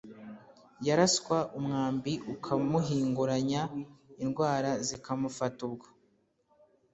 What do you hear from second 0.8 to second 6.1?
yaraswa umwambi ukamuhinguranya indwara zikamufata ubwo